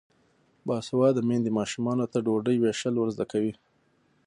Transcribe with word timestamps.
باسواده 0.67 1.21
میندې 1.29 1.51
ماشومانو 1.59 2.05
ته 2.11 2.17
ډوډۍ 2.25 2.57
ویشل 2.59 2.95
ور 2.97 3.09
زده 3.15 3.25
کوي. 3.31 3.53